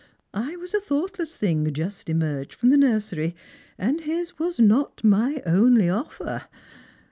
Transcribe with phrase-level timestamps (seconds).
[0.33, 3.35] I was a thoughtless thing just emerged from the nursery,
[3.77, 6.45] and his was not my only olfer.